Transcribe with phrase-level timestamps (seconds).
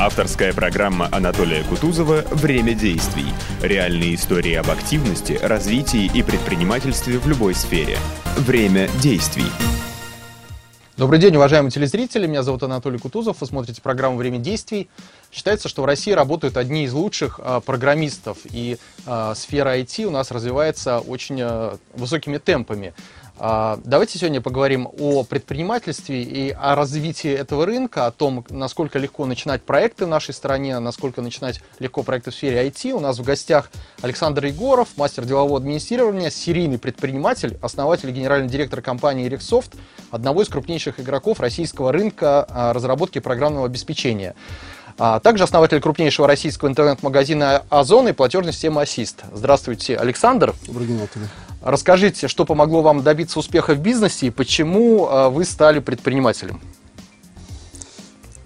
[0.00, 3.26] Авторская программа Анатолия Кутузова «Время действий».
[3.60, 7.98] Реальные истории об активности, развитии и предпринимательстве в любой сфере.
[8.38, 9.44] Время действий.
[10.96, 12.26] Добрый день, уважаемые телезрители.
[12.26, 13.42] Меня зовут Анатолий Кутузов.
[13.42, 14.88] Вы смотрите программу «Время действий».
[15.30, 20.10] Считается, что в России работают одни из лучших э, программистов, и э, сфера IT у
[20.10, 22.94] нас развивается очень э, высокими темпами.
[23.42, 29.24] А, давайте сегодня поговорим о предпринимательстве и о развитии этого рынка, о том, насколько легко
[29.24, 32.92] начинать проекты в нашей стране, насколько начинать легко проекты в сфере IT.
[32.92, 33.70] У нас в гостях
[34.02, 39.72] Александр Егоров, мастер делового администрирования, серийный предприниматель, основатель и генеральный директор компании Рексофт,
[40.10, 44.34] одного из крупнейших игроков российского рынка а, разработки программного обеспечения.
[44.98, 49.22] А также основатель крупнейшего российского интернет-магазина Озон и платежной системы Ассист.
[49.32, 50.54] Здравствуйте, Александр.
[50.66, 51.49] Добрый день, Анатолий.
[51.62, 56.60] Расскажите, что помогло вам добиться успеха в бизнесе и почему а, вы стали предпринимателем?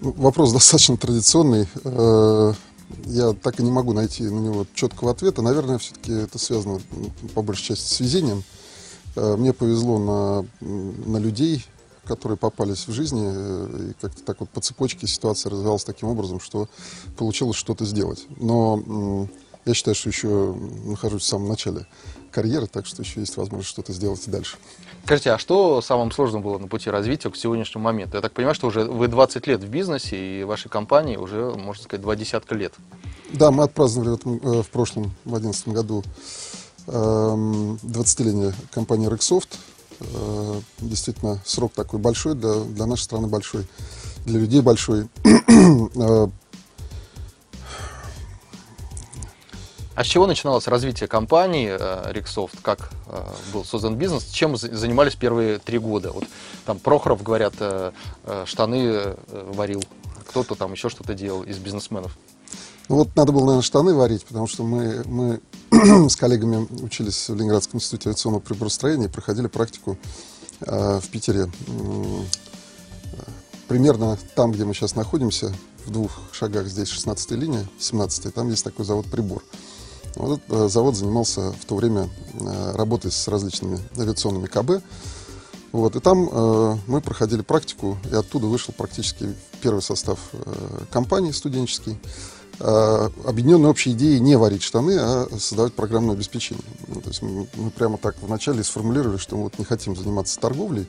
[0.01, 1.67] Вопрос достаточно традиционный.
[1.85, 2.53] Э,
[3.05, 5.41] я так и не могу найти на него четкого ответа.
[5.41, 6.81] Наверное, все-таки это связано
[7.33, 8.43] по большей части с везением.
[9.15, 11.65] Э, мне повезло на, на людей,
[12.03, 16.41] которые попались в жизни, э, и как-то так вот по цепочке ситуация развивалась таким образом,
[16.41, 16.67] что
[17.17, 18.25] получилось что-то сделать.
[18.37, 19.27] Но
[19.65, 21.87] я считаю, что еще нахожусь в самом начале
[22.35, 24.57] карьеры, так что еще есть возможность что-то сделать и дальше.
[25.05, 28.17] Скажите, а что самым сложным было на пути развития к сегодняшнему моменту?
[28.17, 31.81] Я так понимаю, что уже вы 20 лет в бизнесе, и вашей компании уже, можно
[31.81, 32.73] сказать, два десятка лет.
[33.31, 36.03] Да, мы отпраздновали в, этом, э, в прошлом, в 2011 году,
[36.87, 39.47] 20-летие эм, компании Rexsoft.
[40.01, 43.65] Э, действительно, срок такой большой, для, для нашей страны большой,
[44.25, 45.07] для людей большой.
[49.95, 52.55] А с чего начиналось развитие компании э, Риксофт?
[52.61, 54.25] Как э, был создан бизнес?
[54.25, 56.11] Чем занимались первые три года?
[56.11, 56.25] Вот
[56.65, 57.93] там Прохоров, говорят, э,
[58.45, 59.81] штаны варил,
[60.27, 62.17] кто-то там еще что-то делал из бизнесменов.
[62.89, 65.39] Ну вот надо было, наверное, штаны варить, потому что мы, мы
[66.09, 69.97] с коллегами учились в Ленинградском институте авиационного приборостроения и проходили практику
[70.59, 71.49] э, в Питере.
[73.69, 75.53] Примерно там, где мы сейчас находимся,
[75.85, 79.41] в двух шагах здесь 16-я линия, 17-я, там есть такой завод «Прибор».
[80.15, 84.83] Вот этот э, завод занимался в то время э, работой с различными авиационными КБ.
[85.71, 90.55] Вот, и там э, мы проходили практику, и оттуда вышел практически первый состав э,
[90.89, 91.97] компании студенческий,
[92.59, 96.63] э, объединенной общей идеей не варить штаны, а создавать программное обеспечение.
[96.87, 100.39] Ну, то есть мы, мы прямо так вначале сформулировали, что мы вот не хотим заниматься
[100.39, 100.87] торговлей,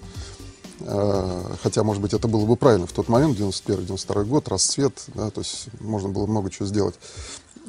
[0.79, 5.31] э, хотя, может быть, это было бы правильно в тот момент, 91-92 год, расцвет, да,
[5.31, 6.95] то есть можно было много чего сделать.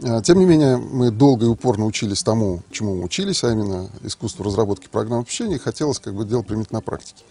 [0.03, 3.89] А, тем не менее, мы долго и упорно учились тому, чему мы учились, а именно
[4.03, 7.23] искусству разработки программ общения, и хотелось как бы делать применить на практике.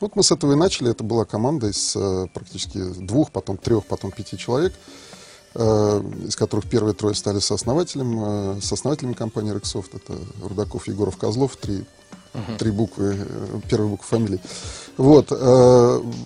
[0.00, 0.90] Вот мы с этого и начали.
[0.90, 4.74] Это была команда из э, практически двух, потом трех, потом пяти человек,
[5.54, 9.94] э, из которых первые трое стали сооснователем, э, сооснователями компании Рексофт.
[9.94, 11.84] Это Рудаков, Егоров, Козлов, три,
[12.34, 12.58] uh-huh.
[12.58, 13.16] три буквы,
[13.70, 14.40] первые буквы фамилии.
[14.96, 15.28] Вот.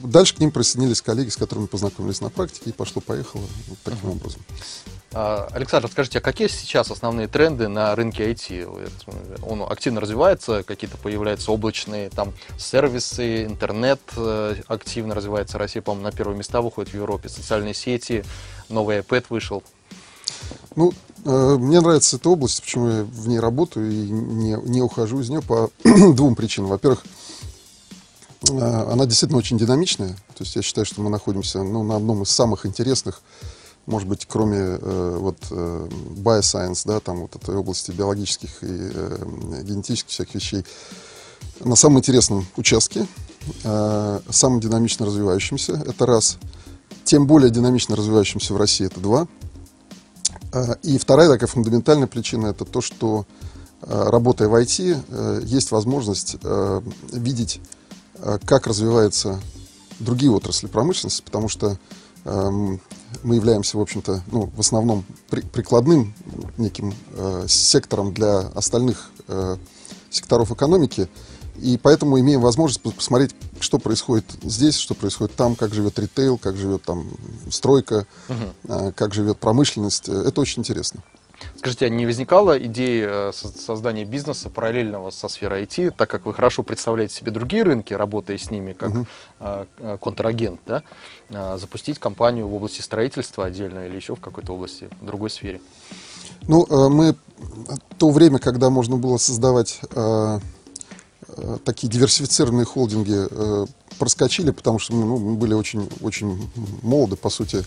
[0.03, 4.13] Дальше к ним присоединились коллеги, с которыми познакомились на практике, и пошло-поехало вот таким uh-huh.
[4.13, 4.43] образом.
[5.15, 8.91] А, Александр, скажите, а какие сейчас основные тренды на рынке IT?
[9.43, 15.57] Он активно развивается, какие-то появляются облачные там сервисы, интернет э, активно развивается.
[15.57, 17.31] Россия, по-моему, на первые места выходит в Европе.
[17.31, 18.23] Социальные сети,
[18.69, 19.63] новый iPad вышел.
[20.77, 20.93] Ну,
[21.25, 25.31] э, мне нравится эта область, почему я в ней работаю и не, не ухожу из
[25.31, 26.69] нее по двум причинам.
[26.69, 27.03] Во-первых,
[28.51, 28.59] э,
[28.93, 30.11] она действительно очень динамичная.
[30.35, 33.23] То есть я считаю, что мы находимся ну, на одном из самых интересных
[33.89, 39.63] может быть, кроме э, вот э, bioscience, да, там вот этой области биологических и э,
[39.63, 40.65] генетических всяких вещей,
[41.61, 43.07] на самом интересном участке,
[43.65, 46.39] э, самым динамично развивающимся, это раз.
[47.05, 49.27] Тем более динамично развивающимся в России, это два.
[50.53, 53.27] Э, и вторая такая фундаментальная причина, это то, что
[53.83, 57.61] э, работая в IT, э, есть возможность э, видеть,
[58.17, 59.41] э, как развиваются
[59.99, 61.79] другие отрасли промышленности, потому что
[62.29, 62.81] Эм,
[63.23, 66.15] мы являемся, в общем-то, ну, в основном при, прикладным
[66.57, 69.57] неким э, сектором для остальных э,
[70.11, 71.09] секторов экономики,
[71.61, 76.57] и поэтому имеем возможность посмотреть, что происходит здесь, что происходит там, как живет ритейл, как
[76.57, 77.09] живет там
[77.51, 78.37] стройка, угу.
[78.69, 80.09] э, как живет промышленность.
[80.09, 81.03] Это очень интересно.
[81.57, 86.35] Скажите, а не возникала идея э, создания бизнеса параллельного со сферой IT, так как вы
[86.35, 89.99] хорошо представляете себе другие рынки, работая с ними как угу.
[89.99, 90.83] контрагент, да,
[91.59, 95.61] запустить компанию в области строительства отдельно или еще в какой-то области, в другой сфере?
[96.43, 97.17] Ну, мы
[97.99, 99.81] то время, когда можно было создавать
[101.65, 103.69] такие диверсифицированные холдинги,
[103.99, 106.51] проскочили, потому что ну, мы были очень, очень
[106.83, 107.65] молоды, по сути,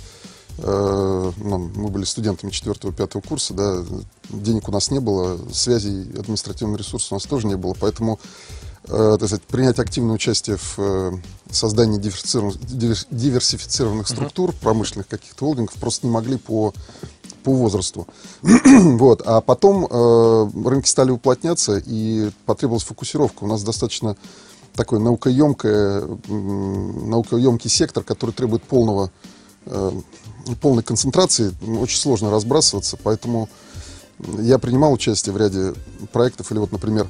[0.58, 3.84] Э, ну, мы были студентами 4-5 курса, да,
[4.30, 8.20] денег у нас не было, связей, административного ресурса у нас тоже не было, поэтому
[8.88, 11.12] э, так сказать, принять активное участие в э,
[11.50, 12.60] создании диверсифицированных,
[13.10, 16.74] диверсифицированных структур, промышленных каких-то холдингов просто не могли по,
[17.44, 18.08] по возрасту.
[18.42, 19.22] вот.
[19.26, 23.44] А потом э, рынки стали уплотняться, и потребовалась фокусировка.
[23.44, 24.16] У нас достаточно
[24.74, 26.30] такой наукоемкий,
[27.08, 29.12] наукоемкий сектор, который требует полного
[30.60, 33.50] полной концентрации очень сложно разбрасываться, поэтому
[34.40, 35.74] я принимал участие в ряде
[36.12, 37.08] проектов, или вот, например,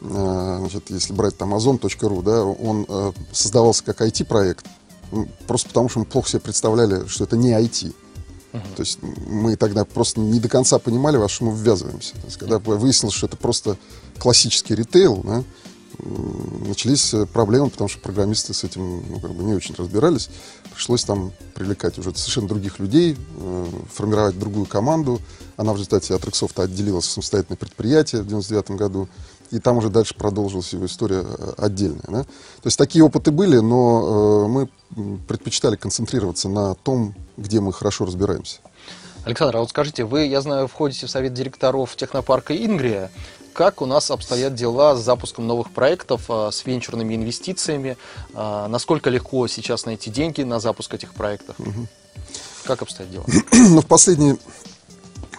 [0.00, 4.66] э, значит, если брать там Amazon.ru, да, он э, создавался как IT-проект,
[5.46, 7.94] просто потому что мы плохо себе представляли, что это не IT.
[8.52, 8.60] Uh-huh.
[8.76, 12.12] То есть мы тогда просто не до конца понимали, во что мы ввязываемся.
[12.14, 13.78] То есть, когда выяснилось, что это просто
[14.18, 15.42] классический ритейл, да,
[16.02, 20.30] начались э, проблемы, потому что программисты с этим ну, как бы не очень разбирались.
[20.74, 25.20] Пришлось там привлекать уже совершенно других людей, э, формировать другую команду.
[25.56, 29.08] Она в результате от Рексофта отделилась в самостоятельное предприятие в 99 году.
[29.50, 32.08] И там уже дальше продолжилась его история э, отдельная.
[32.08, 32.22] Да?
[32.24, 34.68] То есть такие опыты были, но мы
[35.28, 38.60] предпочитали концентрироваться на том, где мы хорошо разбираемся.
[39.24, 43.10] Александр, а вот скажите, вы, я знаю, входите в совет директоров технопарка «Ингрия».
[43.52, 47.96] Как у нас обстоят дела с запуском новых проектов, а, с венчурными инвестициями?
[48.34, 51.58] А, насколько легко сейчас найти деньги на запуск этих проектов?
[51.58, 51.86] Угу.
[52.64, 53.24] Как обстоят дела?
[53.52, 54.38] Ну, в последние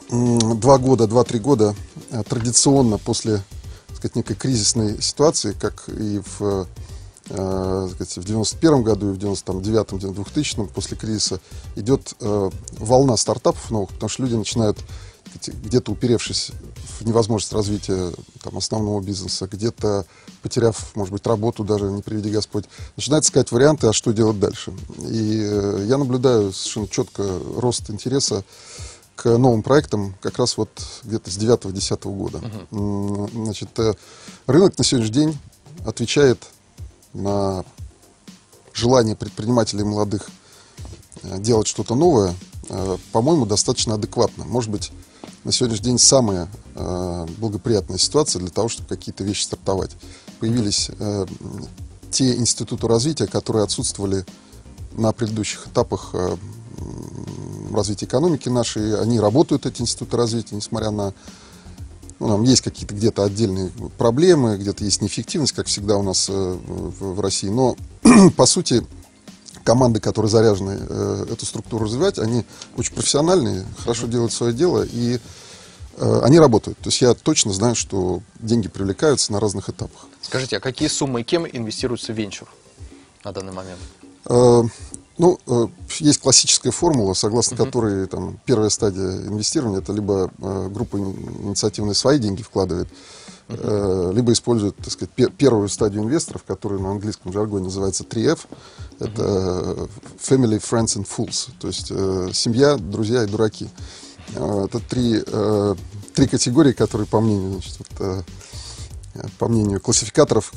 [0.09, 1.75] два года, два-три года
[2.11, 3.41] э, традиционно после
[3.87, 6.67] так сказать, некой кризисной ситуации, как и в
[7.29, 11.39] э, сказать, в 91 году и в 99 2000 после кризиса
[11.75, 14.77] идет э, волна стартапов новых, потому что люди начинают
[15.47, 16.51] где-то уперевшись
[17.01, 20.05] невозможность развития там, основного бизнеса, где-то
[20.41, 22.65] потеряв, может быть, работу даже, не приведи Господь,
[22.95, 24.73] начинает искать варианты, а что делать дальше.
[24.99, 28.43] И э, я наблюдаю совершенно четко рост интереса
[29.15, 30.69] к новым проектам как раз вот
[31.03, 32.41] где-то с 9-10 года.
[32.71, 33.29] Uh-huh.
[33.33, 33.93] Значит, э,
[34.47, 35.37] рынок на сегодняшний день
[35.85, 36.43] отвечает
[37.13, 37.63] на
[38.73, 40.29] желание предпринимателей молодых
[41.21, 42.35] э, делать что-то новое,
[43.11, 44.45] по-моему, достаточно адекватно.
[44.45, 44.93] Может быть,
[45.43, 49.91] на сегодняшний день самая э, благоприятная ситуация для того, чтобы какие-то вещи стартовать.
[50.39, 51.25] Появились э,
[52.11, 54.25] те институты развития, которые отсутствовали
[54.93, 56.35] на предыдущих этапах э,
[57.73, 58.99] развития экономики нашей.
[58.99, 61.13] Они работают, эти институты развития, несмотря на
[62.19, 66.33] ну, там есть какие-то где-то отдельные проблемы, где-то есть неэффективность, как всегда у нас э,
[66.33, 67.49] в, в России.
[67.49, 67.75] Но,
[68.37, 68.85] по сути,
[69.63, 72.45] команды, которые заряжены э, эту структуру развивать, они
[72.77, 75.19] очень профессиональные, хорошо делают свое дело, и
[75.97, 76.77] э, они работают.
[76.79, 80.07] То есть я точно знаю, что деньги привлекаются на разных этапах.
[80.21, 82.47] Скажите, а какие суммы и кем инвестируется в венчур
[83.23, 83.79] на данный момент?
[84.25, 84.63] Э,
[85.17, 85.67] ну, э,
[85.99, 87.65] есть классическая формула, согласно uh-huh.
[87.65, 92.87] которой там, первая стадия инвестирования это либо э, группа инициативные свои деньги вкладывает.
[94.13, 98.39] Либо использует, так сказать, пер- первую стадию инвесторов, которая на английском жаргоне называется 3F.
[98.99, 99.87] Это.
[100.23, 103.69] Family, Friends and Fools, то есть э, семья, друзья и дураки.
[104.35, 105.75] Э, это три, э,
[106.13, 108.21] три категории, которые, по мнению значит, вот, э,
[109.37, 110.51] по мнению классификаторов,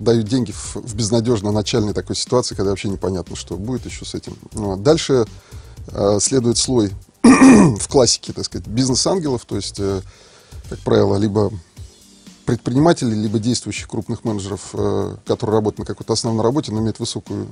[0.00, 4.14] дают деньги в, в безнадежно начальной такой ситуации, когда вообще непонятно, что будет еще с
[4.14, 4.36] этим.
[4.52, 5.24] Ну, дальше
[5.88, 6.92] э, следует слой
[7.22, 10.02] в классике, так сказать, бизнес-ангелов, то есть, э,
[10.68, 11.52] как правило, либо
[12.44, 17.48] предпринимателей, либо действующих крупных менеджеров, э, которые работают на какой-то основной работе, но имеют высокую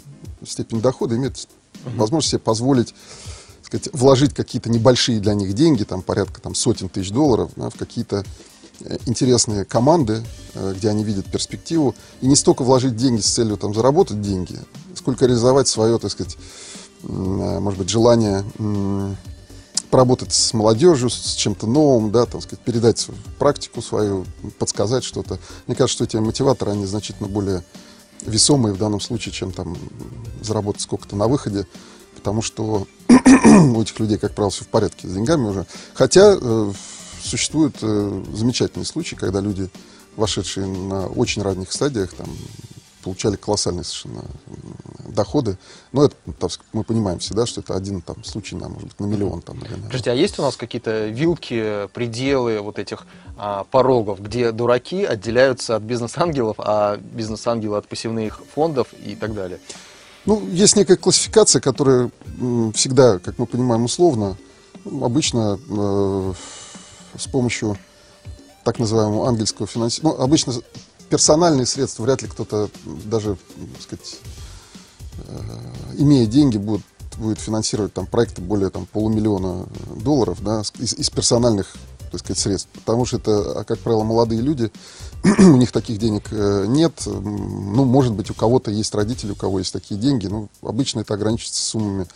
[0.47, 1.97] степень дохода, имеют uh-huh.
[1.97, 2.95] возможность себе позволить
[3.63, 7.75] сказать, вложить какие-то небольшие для них деньги, там порядка там, сотен тысяч долларов, да, в
[7.75, 8.25] какие-то
[9.07, 10.23] интересные команды,
[10.55, 14.59] э, где они видят перспективу, и не столько вложить деньги с целью там, заработать деньги,
[14.95, 16.37] сколько реализовать свое, так сказать,
[17.03, 18.45] э, может быть, желание
[19.91, 24.25] поработать с молодежью, с чем-то новым, да, там, сказать, передать свою практику свою,
[24.59, 25.39] подсказать что-то.
[25.67, 27.65] Мне кажется, что эти мотиваторы, они значительно более
[28.23, 29.77] весомые в данном случае, чем там
[30.43, 31.67] заработать сколько-то на выходе,
[32.15, 35.67] потому что у этих людей, как правило, все в порядке с деньгами уже.
[35.95, 36.73] Хотя э,
[37.23, 39.69] существуют э, замечательные случаи, когда люди,
[40.17, 42.29] вошедшие на очень ранних стадиях, там,
[43.03, 44.25] получали колоссальные совершенно
[45.09, 45.59] доходы.
[45.93, 49.07] Но это, так, мы понимаем всегда, что это один там, случай, на, может быть, на
[49.07, 49.43] миллион.
[49.43, 54.53] Там, или, Подождите, а есть у нас какие-то вилки, пределы вот этих а, порогов, где
[54.53, 59.59] дураки отделяются от бизнес-ангелов, а бизнес-ангелы от пассивных фондов и так далее?
[60.27, 62.11] Ну, есть некая классификация, которая
[62.75, 64.37] всегда, как мы понимаем, условно.
[64.85, 66.33] Обычно э,
[67.17, 67.77] с помощью
[68.65, 70.17] так называемого ангельского финансирования.
[70.17, 70.53] Ну, обычно
[71.11, 72.71] персональные средства вряд ли кто-то
[73.05, 73.37] даже,
[73.75, 74.19] так сказать,
[75.27, 76.83] э, имея деньги, будет
[77.19, 81.75] будет финансировать там проекты более там, полумиллиона долларов да, из, из персональных
[82.11, 82.71] так сказать, средств.
[82.73, 84.73] Потому что это, как правило, молодые люди,
[85.39, 86.93] у них таких денег э, нет.
[87.07, 90.27] Ну, может быть, у кого-то есть родители, у кого есть такие деньги.
[90.27, 92.07] Ну, обычно это ограничивается суммами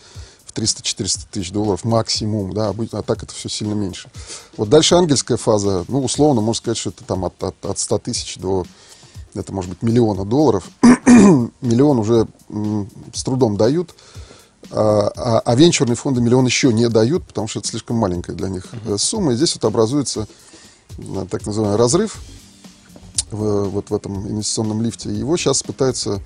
[0.55, 4.09] 300-400 тысяч долларов максимум, да, а так это все сильно меньше.
[4.57, 7.97] Вот дальше ангельская фаза, ну, условно, можно сказать, что это там от, от, от 100
[7.99, 8.65] тысяч до,
[9.33, 10.67] это может быть миллиона долларов.
[11.61, 13.93] Миллион уже м, с трудом дают.
[14.71, 18.49] А, а, а венчурные фонды миллион еще не дают, потому что это слишком маленькая для
[18.49, 18.97] них uh-huh.
[18.97, 19.33] сумма.
[19.33, 20.27] И здесь вот образуется
[20.97, 22.17] э, так называемый разрыв
[23.29, 25.09] в, вот в этом инвестиционном лифте.
[25.11, 26.21] Его сейчас пытаются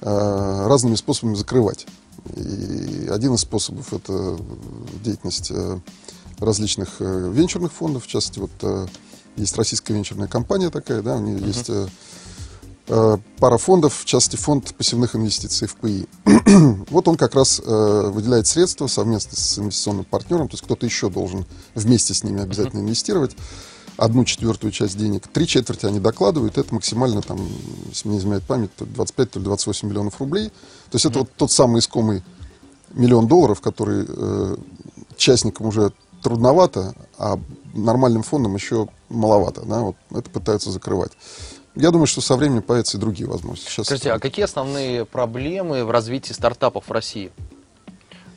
[0.00, 1.86] э, разными способами закрывать.
[2.36, 4.38] И один из способов это
[5.02, 5.78] деятельность э,
[6.38, 8.04] различных э, венчурных фондов.
[8.04, 8.86] В частности, вот э,
[9.36, 11.46] есть российская венчурная компания такая, да, у нее uh-huh.
[11.46, 11.92] есть
[13.38, 16.06] пара фондов, в частности, фонд пассивных инвестиций в ПИ.
[16.88, 21.10] вот он как раз э, выделяет средства совместно с инвестиционным партнером, то есть кто-то еще
[21.10, 21.44] должен
[21.74, 22.84] вместе с ними обязательно uh-huh.
[22.84, 23.36] инвестировать
[23.98, 25.26] одну четвертую часть денег.
[25.26, 27.46] Три четверти они докладывают, это максимально, там,
[27.88, 30.52] если мне не изменяет память, то 25 или 28 миллионов рублей.
[30.90, 32.22] То есть это вот тот самый искомый
[32.90, 34.56] миллион долларов, который э,
[35.16, 35.92] частникам уже
[36.22, 37.38] трудновато, а
[37.74, 39.62] нормальным фондам еще маловато.
[39.62, 39.80] Да?
[39.80, 41.12] Вот это пытаются закрывать.
[41.74, 43.70] Я думаю, что со временем появятся и другие возможности.
[43.70, 47.30] Сейчас Скажите, а какие основные проблемы в развитии стартапов в России?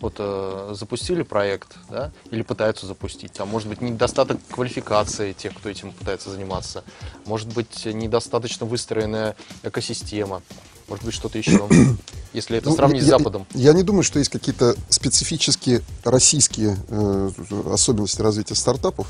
[0.01, 5.69] Вот э, запустили проект, да, или пытаются запустить, а может быть недостаток квалификации тех, кто
[5.69, 6.83] этим пытается заниматься,
[7.25, 10.41] может быть недостаточно выстроенная экосистема,
[10.87, 11.69] может быть что-то еще,
[12.33, 13.45] если это ну, сравнить я, с Западом.
[13.53, 17.29] Я не думаю, что есть какие-то специфические российские э,
[17.71, 19.07] особенности развития стартапов.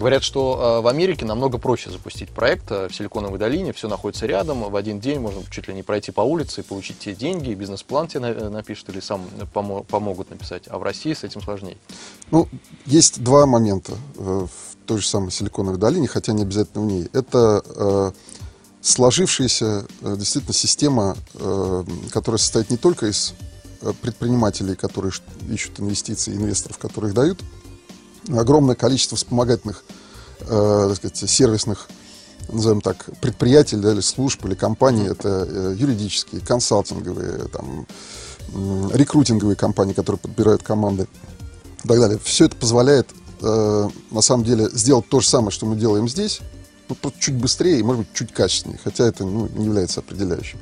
[0.00, 4.24] Говорят, что э, в Америке намного проще запустить проект э, в Силиконовой долине, все находится
[4.24, 7.52] рядом, в один день можно чуть ли не пройти по улице и получить те деньги,
[7.52, 11.76] бизнес-план тебе э, напишут или сам помо- помогут написать, а в России с этим сложнее.
[12.30, 12.48] Ну,
[12.86, 14.48] есть два момента в
[14.86, 17.06] той же самой Силиконовой долине, хотя не обязательно в ней.
[17.12, 18.14] Это
[18.80, 21.16] сложившаяся действительно система,
[22.10, 23.34] которая состоит не только из
[24.00, 25.12] предпринимателей, которые
[25.50, 27.42] ищут инвестиции, инвесторов, которые их дают,
[28.38, 29.84] огромное количество вспомогательных,
[30.40, 31.88] э, так сказать, сервисных,
[32.48, 35.06] назовем так, предприятий да, или служб или компаний.
[35.06, 37.86] Это э, юридические, консалтинговые, там,
[38.54, 41.06] э, рекрутинговые компании, которые подбирают команды
[41.84, 42.18] и так далее.
[42.22, 43.08] Все это позволяет,
[43.42, 46.40] э, на самом деле, сделать то же самое, что мы делаем здесь,
[46.88, 50.58] ну, просто чуть быстрее и, может быть, чуть качественнее, хотя это ну, не является определяющим.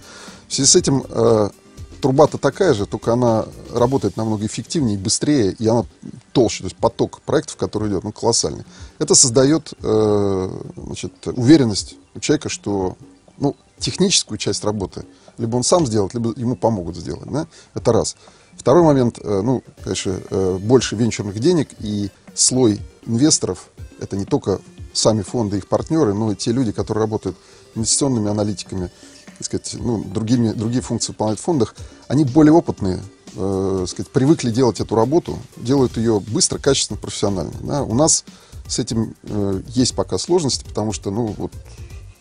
[0.47, 1.51] В связи с этим э,
[2.01, 5.85] труба-то такая же, только она работает намного эффективнее, быстрее, и она
[6.33, 6.59] толще.
[6.61, 8.65] То есть поток проектов, который идет, ну, колоссальный.
[8.99, 12.97] Это создает э, значит, уверенность у человека, что
[13.39, 15.05] ну, техническую часть работы
[15.39, 17.31] либо он сам сделает, либо ему помогут сделать.
[17.31, 17.47] Да?
[17.75, 18.17] Это раз.
[18.57, 24.61] Второй момент, э, ну, конечно, э, больше венчурных денег и слой инвесторов, это не только
[24.93, 27.37] сами фонды, их партнеры, но и те люди, которые работают
[27.75, 28.91] инвестиционными аналитиками,
[29.39, 31.75] так сказать, ну, другими, другие функции выполняют в фондах,
[32.09, 33.01] они более опытные,
[33.37, 37.53] э, сказать, привыкли делать эту работу, делают ее быстро, качественно, профессионально.
[37.63, 37.83] Да?
[37.85, 38.25] У нас
[38.67, 41.53] с этим э, есть пока сложности, потому что ну, вот,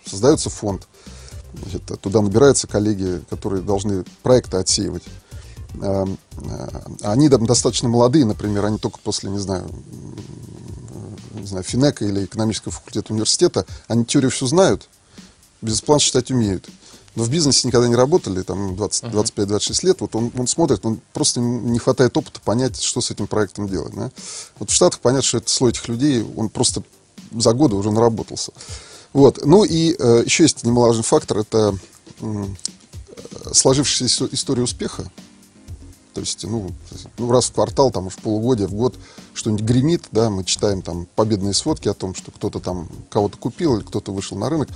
[0.05, 0.87] создается фонд,
[1.63, 5.03] значит, туда набираются коллеги, которые должны проекты отсеивать.
[5.81, 6.05] Э,
[6.37, 9.67] э, они достаточно молодые, например, они только после, не знаю,
[11.33, 14.87] не знаю, Финека или экономического факультета университета, они теорию все знают,
[15.61, 16.69] бизнес-план считать умеют
[17.17, 21.01] но в бизнесе никогда не работали, там 20, 25-26 лет, вот он, он смотрит, он
[21.13, 23.91] просто не хватает опыта понять, что с этим проектом делать.
[23.95, 24.11] Да?
[24.59, 26.83] Вот в Штатах понятно, что это слой этих людей, он просто
[27.31, 28.51] за годы уже наработался.
[29.13, 29.43] Вот.
[29.43, 31.75] Ну и э, еще есть немаловажный фактор, это
[32.21, 32.45] э,
[33.51, 35.11] сложившаяся история успеха.
[36.13, 36.71] То есть, ну,
[37.17, 38.95] ну, раз в квартал, там, в полугодие, в год
[39.33, 43.75] что-нибудь гремит, да, мы читаем там победные сводки о том, что кто-то там кого-то купил
[43.75, 44.69] или кто-то вышел на рынок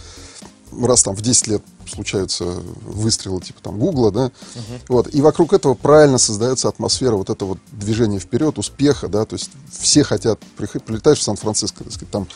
[0.82, 4.82] раз там в 10 лет случаются выстрелы типа там Гугла, да, uh-huh.
[4.88, 9.36] вот, и вокруг этого правильно создается атмосфера вот этого вот движения вперед, успеха, да, то
[9.36, 12.28] есть все хотят, прилетаешь в Сан-Франциско, так сказать, там,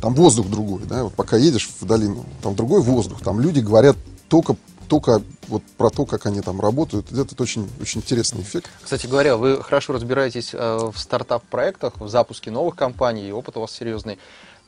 [0.00, 3.96] там воздух другой, да, вот пока едешь в долину, там другой воздух, там люди говорят
[4.28, 4.56] только
[4.92, 7.10] только вот про то, как они там работают.
[7.12, 8.68] Это очень, очень интересный эффект.
[8.82, 13.60] Кстати говоря, вы хорошо разбираетесь э, в стартап-проектах, в запуске новых компаний, и опыт у
[13.60, 14.18] вас серьезный.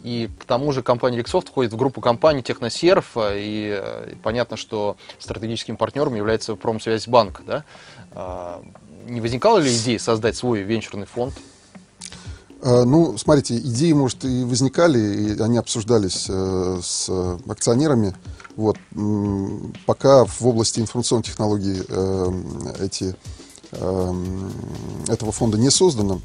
[0.03, 4.57] И к тому же компания Rexoft входит в группу компаний Техносерв, и, э, и понятно,
[4.57, 7.43] что стратегическим партнером является Промсвязьбанк.
[7.47, 7.65] Да?
[8.13, 8.63] А,
[9.07, 11.35] не возникала ли идея создать свой венчурный фонд?
[12.63, 17.09] А, ну, смотрите, идеи, может, и возникали, и они обсуждались э, с
[17.49, 18.15] акционерами.
[18.57, 18.77] Вот.
[19.87, 22.33] Пока в области информационных технологий э,
[22.81, 23.17] эти
[23.73, 24.53] эм,
[25.09, 26.21] этого фонда не создано.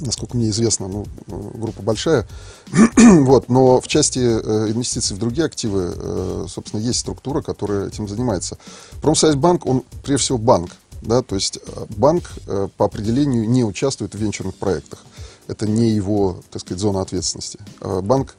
[0.00, 2.26] Насколько мне известно, ну, группа большая.
[2.96, 8.08] вот, но в части э, инвестиций в другие активы, э, собственно, есть структура, которая этим
[8.08, 8.58] занимается.
[9.02, 10.70] Промсайзбанк, он прежде всего банк.
[11.02, 12.32] Да, то есть э, банк
[12.76, 15.04] по определению не участвует в венчурных проектах.
[15.46, 17.58] Это не его, так сказать, зона ответственности.
[17.80, 18.36] Э, банк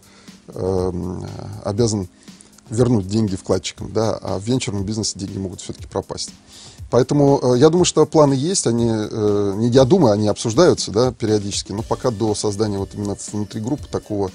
[1.66, 2.08] обязан
[2.70, 6.32] вернуть деньги вкладчикам, да, а в венчурном бизнесе деньги могут все-таки пропасть.
[6.90, 11.12] Поэтому э, я думаю, что планы есть, они, э, не я думаю, они обсуждаются, да,
[11.12, 14.32] периодически, но пока до создания вот именно внутри группы такого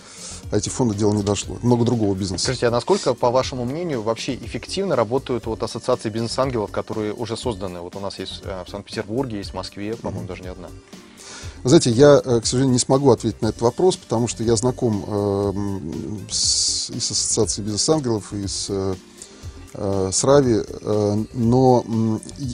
[0.50, 1.56] IT-фонда дело не дошло.
[1.62, 2.44] Много другого бизнеса.
[2.44, 7.80] Скажите, а насколько, по вашему мнению, вообще эффективно работают вот ассоциации бизнес-ангелов, которые уже созданы?
[7.80, 10.28] Вот у нас есть э, в Санкт-Петербурге, есть в Москве, по-моему, mm-hmm.
[10.28, 10.68] даже не одна.
[11.64, 15.52] Знаете, я, к сожалению, не смогу ответить на этот вопрос, потому что я знаком э,
[16.30, 18.94] с, и с Ассоциацией бизнес-ангелов, и с Э,
[19.74, 21.84] с Рави, э, но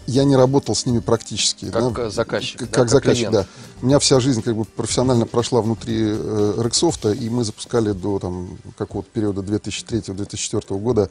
[0.07, 1.71] я не работал с ними практически.
[1.71, 2.61] Как да, заказчик.
[2.61, 3.35] Как, да, как заказчик, клиент.
[3.35, 3.47] да.
[3.83, 8.21] У меня вся жизнь как бы профессионально прошла внутри э, Рексофта, и мы запускали до
[8.21, 11.11] там, какого-то периода 2003-2004 года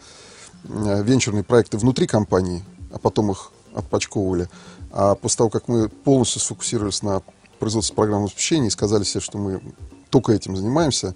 [0.64, 4.50] венчурные проекты внутри компании, а потом их отпочковывали.
[4.92, 7.22] А после того, как мы полностью сфокусировались на
[7.60, 9.62] производстве программного обеспечения и сказали себе, что мы
[10.10, 11.16] только этим занимаемся,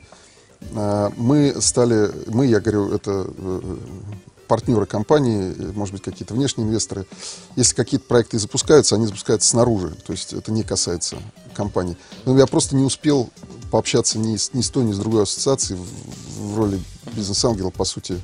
[1.18, 3.28] мы стали, мы, я говорю, это
[4.51, 7.05] партнеры компании, может быть, какие-то внешние инвесторы.
[7.55, 11.15] Если какие-то проекты запускаются, они запускаются снаружи, то есть это не касается
[11.53, 11.96] компании.
[12.25, 13.29] Но я просто не успел
[13.72, 16.81] пообщаться ни с, ни с той, ни с другой ассоциацией в, в роли
[17.13, 18.20] бизнес-ангела, по сути,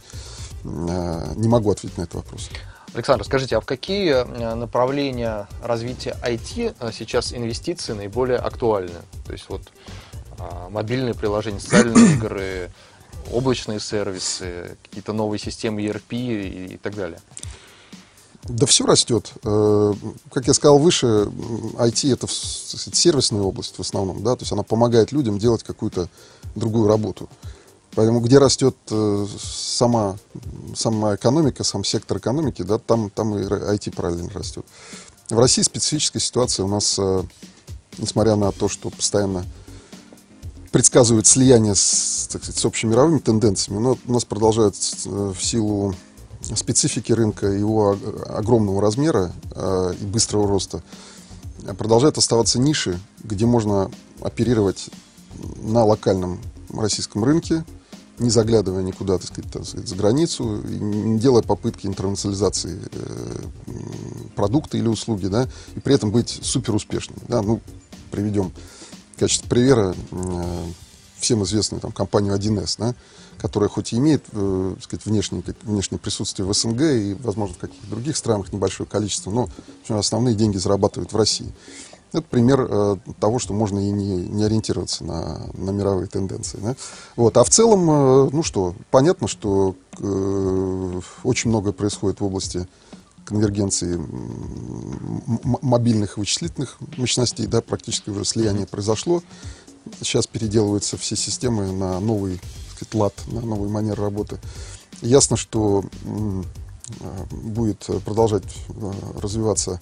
[0.66, 2.50] э, не могу ответить на этот вопрос.
[2.94, 9.00] Александр, скажите, а в какие э, направления развития IT э, сейчас инвестиции наиболее актуальны?
[9.26, 9.62] То есть вот
[10.40, 12.70] а, мобильные приложения, социальные игры,
[13.38, 17.20] облачные сервисы, какие-то новые системы ERP и, так далее?
[18.44, 19.34] Да все растет.
[19.44, 19.94] Э,
[20.32, 25.12] как я сказал выше, IT это сервисная область в основном, да, то есть она помогает
[25.12, 26.10] людям делать какую-то
[26.56, 27.30] другую работу.
[27.94, 30.18] Поэтому где растет э, сама,
[30.76, 34.66] сама экономика, сам сектор экономики, да, там, там и IT параллельно растет.
[35.30, 37.24] В России специфическая ситуация у нас, э,
[37.98, 39.46] несмотря на то, что постоянно
[40.78, 44.76] предсказывают слияние с, так сказать, с общемировыми тенденциями, но у нас продолжают
[45.08, 45.96] э, в силу
[46.56, 47.98] специфики рынка, его
[48.30, 50.84] огромного размера э, и быстрого роста,
[51.80, 53.90] продолжают оставаться ниши, где можно
[54.22, 54.92] оперировать
[55.64, 56.40] на локальном
[56.72, 57.66] российском рынке,
[58.20, 63.72] не заглядывая никуда, так сказать, так сказать за границу, не делая попытки интернационализации э,
[64.36, 67.18] продукта или услуги, да, и при этом быть супер успешным.
[67.28, 67.62] Да, ну,
[68.12, 68.52] приведем
[69.18, 70.66] качестве примера э,
[71.20, 72.96] всем известную там, компанию 1С, да,
[73.38, 77.88] которая хоть и имеет э, сказать, внешнее, внешнее присутствие в СНГ и, возможно, в каких-то
[77.88, 79.50] других странах небольшое количество, но
[79.82, 81.52] общем, основные деньги зарабатывают в России.
[82.14, 86.58] Это пример э, того, что можно и не, не ориентироваться на, на мировые тенденции.
[86.62, 86.76] Да?
[87.16, 87.36] Вот.
[87.36, 92.66] А в целом, э, ну что, понятно, что э, очень многое происходит в области
[93.28, 94.00] конвергенции
[95.62, 99.22] мобильных вычислительных мощностей, да, практически уже слияние произошло.
[100.00, 102.40] Сейчас переделываются все системы на новый
[102.72, 104.40] сказать, лад, на новый манер работы.
[105.02, 105.84] Ясно, что
[107.02, 109.82] а, будет продолжать а, развиваться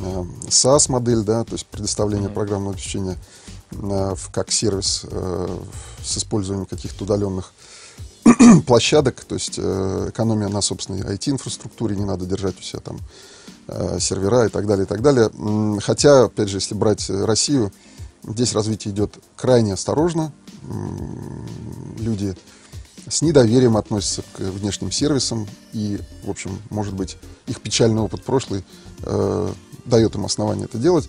[0.00, 2.34] а, SaaS-модель, да, то есть предоставление mm-hmm.
[2.34, 3.16] программного обеспечения
[4.32, 5.06] как сервис
[6.04, 7.54] с использованием каких-то удаленных
[8.66, 12.98] площадок, то есть э, экономия на собственной IT-инфраструктуре, не надо держать у себя там
[13.68, 15.30] э, сервера и так далее, и так далее.
[15.80, 17.72] Хотя, опять же, если брать Россию,
[18.24, 20.32] здесь развитие идет крайне осторожно.
[21.98, 22.36] Люди
[23.08, 28.64] с недоверием относятся к внешним сервисам, и, в общем, может быть, их печальный опыт прошлый
[29.02, 29.52] э,
[29.84, 31.08] дает им основание это делать.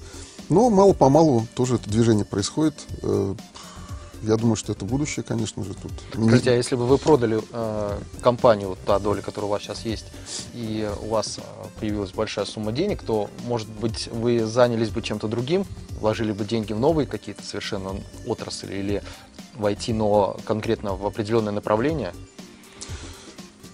[0.49, 2.73] Но мало-помалу тоже это движение происходит.
[3.01, 3.35] Э,
[4.23, 5.91] я думаю, что это будущее, конечно же, тут.
[6.13, 9.85] Скажите, а если бы вы продали э, компанию, вот та доля, которая у вас сейчас
[9.85, 10.05] есть,
[10.53, 11.41] и у вас э,
[11.79, 15.65] появилась большая сумма денег, то, может быть, вы занялись бы чем-то другим,
[15.99, 19.03] вложили бы деньги в новые какие-то совершенно отрасли или
[19.55, 22.13] войти, но конкретно в определенное направление?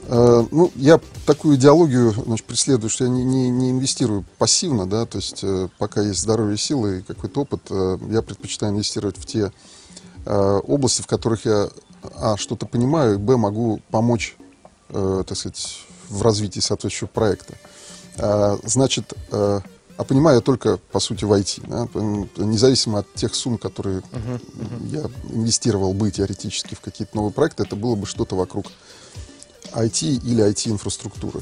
[0.08, 5.06] Э, ну, я такую идеологию значит, преследую, что я не, не, не инвестирую пассивно, да,
[5.06, 7.62] то есть э, пока есть здоровье, силы и какой-то опыт,
[8.10, 9.52] я предпочитаю инвестировать в те
[10.26, 11.70] области, в которых я,
[12.16, 14.38] а, что-то понимаю, и, б, могу помочь,
[14.90, 17.56] э, так сказать, в развитии соответствующего проекта.
[18.18, 19.60] Э, значит, э,
[19.98, 21.68] а понимаю я только, по сути, в IT.
[21.68, 21.88] Да?
[22.44, 24.88] Независимо от тех сумм, которые uh-huh, uh-huh.
[24.88, 28.68] я инвестировал бы теоретически в какие-то новые проекты, это было бы что-то вокруг
[29.74, 31.42] IT или IT-инфраструктуры.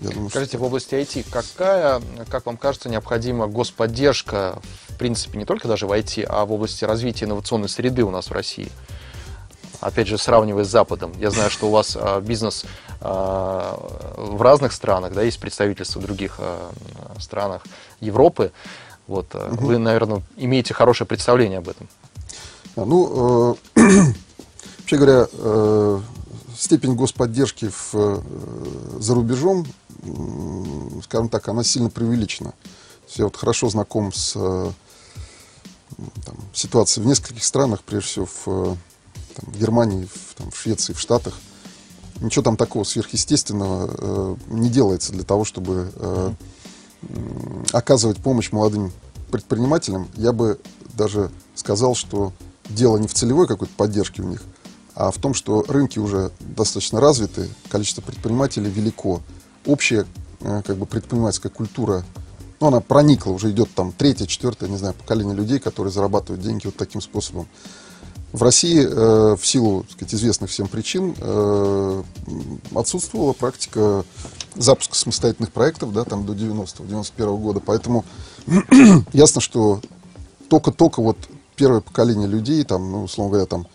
[0.00, 0.58] Я думаю, Скажите, что...
[0.58, 5.92] в области IT, какая, как вам кажется, необходима господдержка, в принципе, не только даже в
[5.92, 8.70] IT, а в области развития инновационной среды у нас в России?
[9.80, 11.12] Опять же, сравнивая с Западом.
[11.18, 12.64] Я знаю, что у вас а, бизнес
[13.00, 13.78] а,
[14.16, 16.72] в разных странах, да, есть представительства в других а,
[17.20, 17.62] странах
[18.00, 18.50] Европы.
[19.06, 19.66] Вот, угу.
[19.66, 21.88] Вы, наверное, имеете хорошее представление об этом.
[22.76, 23.80] Ну, э,
[24.78, 26.00] вообще говоря, э,
[26.58, 28.20] степень господдержки в, э,
[28.98, 29.66] за рубежом,
[31.04, 32.52] скажем так, она сильно преувеличена.
[33.14, 34.70] Я вот хорошо знаком с э,
[36.24, 38.76] там, ситуацией в нескольких странах, прежде всего в, э,
[39.36, 41.38] там, в Германии, в, там, в Швеции, в Штатах.
[42.20, 46.32] Ничего там такого сверхъестественного э, не делается для того, чтобы э,
[47.72, 48.92] оказывать помощь молодым
[49.30, 50.08] предпринимателям.
[50.16, 50.60] Я бы
[50.94, 52.32] даже сказал, что
[52.68, 54.42] дело не в целевой какой-то поддержке у них,
[54.98, 59.20] а в том, что рынки уже достаточно развиты, количество предпринимателей велико.
[59.64, 60.06] Общая
[60.40, 62.04] э, как бы, предпринимательская культура,
[62.58, 66.66] ну, она проникла, уже идет там третье, четвертое, не знаю, поколение людей, которые зарабатывают деньги
[66.66, 67.46] вот таким способом.
[68.32, 72.02] В России э, в силу так сказать, известных всем причин э,
[72.74, 74.04] отсутствовала практика
[74.56, 77.60] запуска самостоятельных проектов да, там, до 90-го, 91 -го года.
[77.64, 78.04] Поэтому
[79.12, 79.80] ясно, что
[80.48, 81.18] только-только вот
[81.54, 83.68] первое поколение людей, там, ну, условно говоря, там,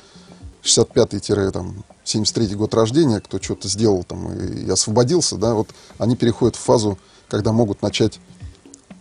[0.63, 6.59] 65-73 год рождения, кто что-то сделал там и, и освободился, да, вот они переходят в
[6.59, 6.97] фазу,
[7.27, 8.19] когда могут начать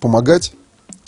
[0.00, 0.54] помогать,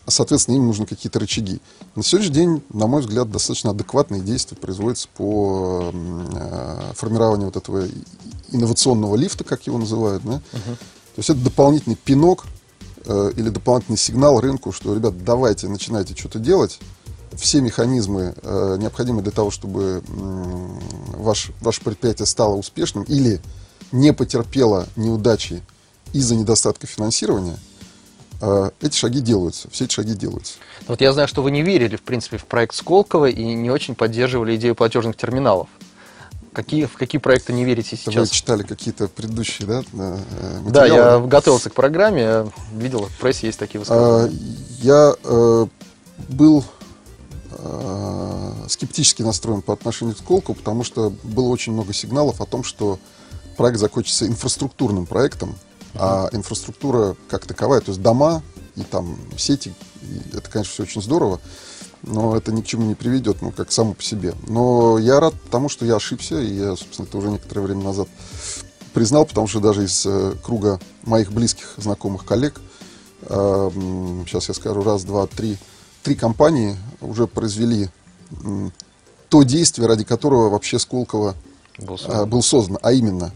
[0.07, 1.61] а, соответственно, им нужны какие-то рычаги.
[1.97, 7.87] На сегодняшний день, на мой взгляд, достаточно адекватные действия производятся по э, формированию вот этого
[8.51, 10.35] инновационного лифта, как его называют, да.
[10.53, 10.77] Uh-huh.
[10.77, 12.45] То есть это дополнительный пинок
[13.07, 16.79] э, или дополнительный сигнал рынку, что, ребят, давайте, начинайте что-то делать,
[17.37, 20.11] все механизмы, э, необходимые для того, чтобы э,
[21.17, 23.41] ваш, ваше предприятие стало успешным или
[23.93, 25.63] не потерпело неудачи
[26.13, 27.59] из-за недостатка финансирования,
[28.41, 30.55] э, эти шаги делаются, все эти шаги делаются.
[30.87, 33.95] Вот я знаю, что вы не верили, в принципе, в проект Сколково и не очень
[33.95, 35.69] поддерживали идею платежных терминалов.
[36.53, 38.29] Какие, в какие проекты не верите сейчас?
[38.29, 40.71] Вы читали какие-то предыдущие, да, материалы?
[40.71, 44.29] Да, я готовился к программе, видел, в прессе есть такие высказывания.
[44.29, 45.67] А, я э,
[46.29, 46.74] был э,
[48.69, 52.99] скептически настроен по отношению к Сколку, потому что было очень много сигналов о том, что
[53.57, 55.57] проект закончится инфраструктурным проектом,
[55.95, 58.43] а инфраструктура как таковая, то есть дома
[58.77, 61.41] и там сети, и это, конечно, все очень здорово,
[62.03, 64.35] но это ни к чему не приведет, ну, как само по себе.
[64.47, 68.09] Но я рад тому, что я ошибся, и я, собственно, это уже некоторое время назад
[68.93, 72.61] признал, потому что даже из э, круга моих близких знакомых коллег,
[73.23, 73.71] э,
[74.27, 75.57] сейчас я скажу, раз, два, три,
[76.05, 77.89] три компании уже произвели
[79.31, 81.35] то действие, ради которого вообще Сколково
[81.79, 83.33] был создан, а, был создан а именно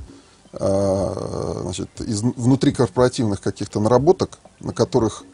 [0.53, 5.25] а, значит, из внутрикорпоративных каких-то наработок, на которых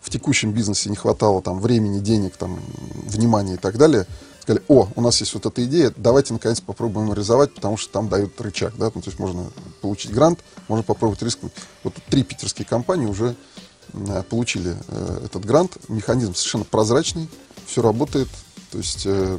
[0.00, 2.58] в текущем бизнесе не хватало там, времени, денег, там,
[3.04, 4.06] внимания и так далее,
[4.40, 8.08] сказали, о, у нас есть вот эта идея, давайте наконец попробуем реализовать, потому что там
[8.08, 9.44] дают рычаг, да, ну, то есть можно
[9.82, 11.52] получить грант, можно попробовать рискнуть.
[11.84, 13.36] Вот три питерские компании уже
[14.28, 15.76] получили э, этот грант.
[15.88, 17.28] Механизм совершенно прозрачный,
[17.66, 18.28] все работает.
[18.70, 19.38] То есть э,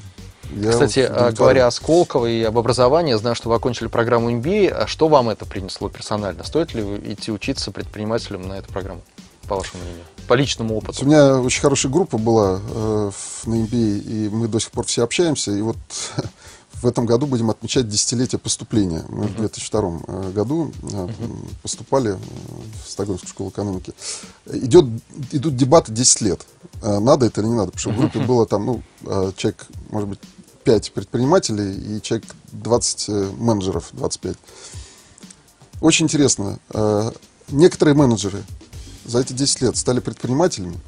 [0.56, 4.32] я Кстати, вот говоря о Сколково и об образовании, я знаю, что вы окончили программу
[4.32, 4.70] MBA.
[4.70, 6.44] А что вам это принесло персонально?
[6.44, 6.84] Стоит ли
[7.14, 9.02] идти учиться предпринимателям на эту программу,
[9.48, 10.04] по вашему мнению?
[10.28, 11.04] По личному опыту?
[11.04, 13.12] У меня очень хорошая группа была э,
[13.46, 15.52] на MBA, и мы до сих пор все общаемся.
[15.52, 15.78] И вот
[16.82, 19.06] В этом году будем отмечать десятилетие поступления.
[19.10, 21.08] Мы в 2002 э, году э,
[21.62, 22.18] поступали
[22.84, 23.94] в Стокгольмскую школу экономики.
[24.48, 24.86] Идет,
[25.32, 26.42] идут дебаты 10 лет.
[26.82, 27.72] Э, надо это или не надо?
[27.72, 28.84] Потому что в группе было там, ну,
[29.36, 30.20] человек, может быть,
[30.64, 34.36] 5 предпринимателей и человек 20 менеджеров, 25.
[35.82, 36.60] Очень интересно.
[37.50, 38.44] Некоторые менеджеры
[39.06, 40.80] за эти 10 лет стали предпринимателями,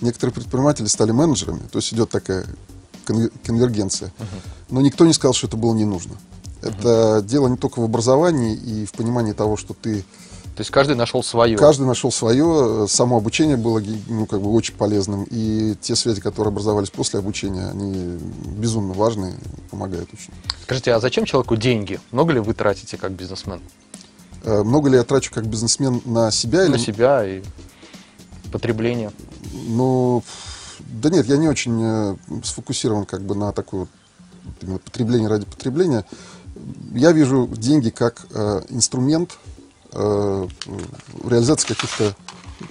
[0.00, 1.60] некоторые предприниматели стали менеджерами.
[1.70, 2.46] То есть идет такая
[3.44, 4.12] конвергенция.
[4.70, 6.14] Но никто не сказал, что это было не нужно.
[6.62, 7.22] Это uh-huh.
[7.24, 10.02] дело не только в образовании и в понимании того, что ты...
[10.54, 11.56] То есть каждый нашел свое.
[11.56, 12.86] Каждый нашел свое.
[12.86, 15.26] Само обучение было ну, как бы очень полезным.
[15.30, 18.18] И те связи, которые образовались после обучения, они
[18.56, 19.34] безумно важны,
[19.70, 20.32] помогают очень.
[20.62, 21.98] Скажите, а зачем человеку деньги?
[22.12, 23.60] Много ли вы тратите как бизнесмен?
[24.44, 26.68] Э, много ли я трачу как бизнесмен на себя?
[26.68, 26.78] На или...
[26.78, 27.42] себя и
[28.52, 29.10] потребление.
[29.66, 30.22] Ну,
[30.88, 33.86] да нет, я не очень э, сфокусирован как бы на такое
[34.62, 36.04] вот, потребление ради потребления.
[36.92, 39.38] Я вижу деньги как э, инструмент
[39.92, 40.48] э,
[41.24, 42.14] реализации каких-то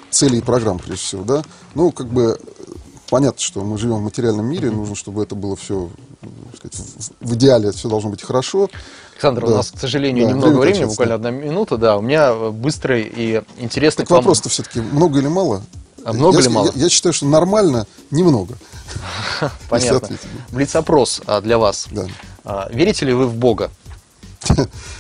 [0.10, 1.44] целей и программ, прежде всего, да.
[1.76, 2.40] Ну, как бы
[3.10, 5.90] понятно, что мы живем в материальном мире, нужно, чтобы это было все
[6.56, 8.70] сказать, в, идеале все должно быть хорошо.
[9.14, 9.48] Александр, да.
[9.48, 11.98] у нас, к сожалению, да, немного времени, буквально одна минута, да.
[11.98, 14.04] У меня быстрый и интересный...
[14.06, 15.62] Так вопрос-то все-таки много или мало?
[16.04, 16.72] А много я, или мало?
[16.76, 18.58] Я, я считаю, что нормально немного.
[19.70, 20.18] Понятно.
[20.52, 21.88] Блиц-опрос а, для вас.
[21.92, 22.08] Да.
[22.44, 23.72] А, верите ли вы в Бога?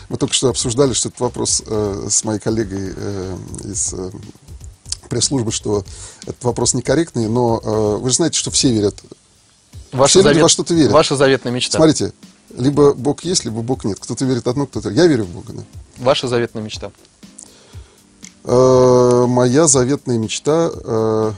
[0.09, 4.11] Мы только что обсуждали, что этот вопрос э, с моей коллегой э, из э,
[5.09, 5.83] пресс-службы, что
[6.23, 8.95] этот вопрос некорректный, но э, вы же знаете, что все верят.
[9.91, 10.35] Ваша все завет...
[10.35, 10.91] люди во что-то верят.
[10.91, 11.77] Ваша заветная мечта.
[11.77, 12.13] Смотрите,
[12.55, 13.97] либо Бог есть, либо Бог нет.
[13.99, 14.89] Кто-то верит одно, кто-то...
[14.89, 15.63] Я верю в Бога, да.
[15.97, 16.91] Ваша заветная мечта?
[18.43, 20.71] Э, моя заветная мечта...
[20.73, 21.31] Э,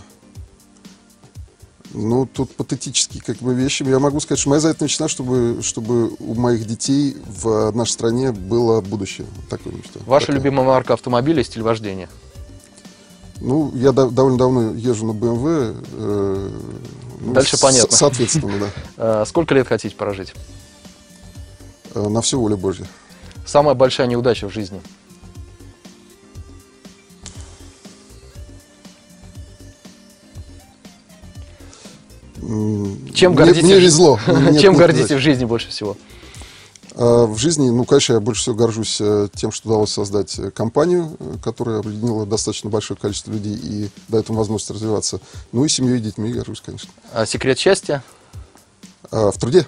[1.96, 3.84] ну, тут патетические как бы вещи.
[3.84, 8.32] Я могу сказать, что моя заветная мечта, чтобы, чтобы у моих детей в нашей стране
[8.32, 9.28] было будущее.
[9.48, 10.00] Такое мечта.
[10.08, 10.42] Ваша такая.
[10.42, 12.10] любимая марка автомобиля, стиль вождения?
[13.42, 15.86] Ну, я до, довольно давно езжу на BMW.
[15.94, 16.50] Э,
[17.22, 17.96] ну, Дальше с, понятно.
[17.96, 18.68] Соответственно, да.
[19.22, 20.34] Э, сколько лет хотите прожить?
[21.94, 22.88] На все воля Божья.
[23.46, 24.82] Самая большая неудача в жизни?
[33.14, 33.64] Чем гордитесь?
[33.64, 34.20] Мне, везло.
[34.60, 35.98] Чем гордитесь в жизни больше всего?
[36.96, 40.52] А, в жизни, ну, конечно, я больше всего горжусь э, тем, что удалось создать э,
[40.52, 45.20] компанию, э, которая объединила достаточно большое количество людей и дает им возможность развиваться.
[45.52, 46.90] Ну и семьей и детьми горжусь, конечно.
[47.12, 48.04] А секрет счастья?
[49.12, 49.66] А, в труде.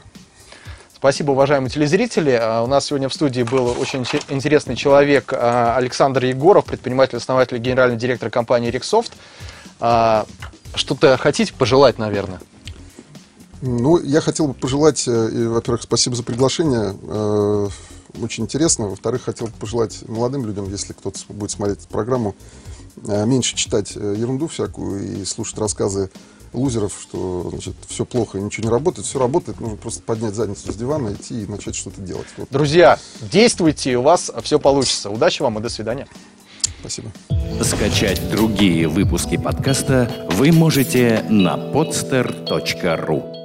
[0.96, 2.38] Спасибо, уважаемые телезрители.
[2.40, 7.98] А, у нас сегодня в студии был очень интересный человек Александр Егоров, предприниматель, основатель, генеральный
[7.98, 9.14] директор компании Рексофт.
[9.80, 12.40] Что-то хотите пожелать, наверное?
[13.66, 17.68] Ну, я хотел бы пожелать, э, во-первых, спасибо за приглашение, э,
[18.22, 18.88] очень интересно.
[18.88, 22.36] Во-вторых, хотел бы пожелать молодым людям, если кто-то будет смотреть эту программу,
[23.08, 26.12] э, меньше читать ерунду всякую и слушать рассказы
[26.54, 29.08] лузеров, что значит, все плохо и ничего не работает.
[29.08, 32.28] Все работает, нужно просто поднять задницу с дивана, идти и начать что-то делать.
[32.38, 32.48] Вот.
[32.52, 35.10] Друзья, действуйте, и у вас все получится.
[35.10, 36.08] Удачи вам и до свидания.
[36.80, 37.12] Спасибо.
[37.64, 43.45] Скачать другие выпуски подкаста вы можете на podster.ru